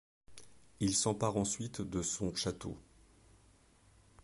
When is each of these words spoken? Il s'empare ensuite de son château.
Il 0.79 0.95
s'empare 0.95 1.37
ensuite 1.37 1.81
de 1.83 2.01
son 2.01 2.33
château. 2.33 2.75